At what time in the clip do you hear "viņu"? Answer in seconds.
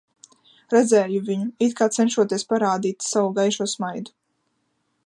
1.27-1.45